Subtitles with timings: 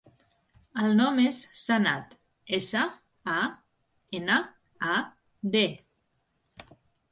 [0.83, 2.15] El nom és Sanad:
[2.59, 2.87] essa,
[3.35, 3.37] a,
[4.21, 4.41] ena,
[4.95, 4.99] a,
[5.59, 5.65] de.